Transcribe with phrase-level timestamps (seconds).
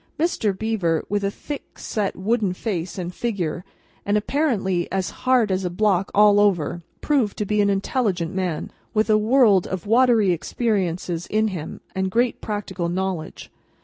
[0.19, 0.51] Mr.
[0.57, 3.63] Beaver, with a thick set wooden face and figure,
[4.03, 8.71] and apparently as hard as a block all over, proved to be an intelligent man,
[8.95, 13.51] with a world of watery experiences in him, and great practical knowledge.